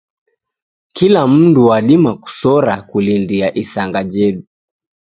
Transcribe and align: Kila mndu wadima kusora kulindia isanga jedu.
Kila 0.95 1.27
mndu 1.33 1.61
wadima 1.69 2.11
kusora 2.23 2.73
kulindia 2.89 3.47
isanga 3.61 4.01
jedu. 4.13 4.43